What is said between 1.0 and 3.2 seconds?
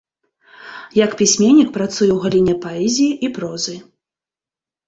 Як пісьменнік працуе ў галіне паэзіі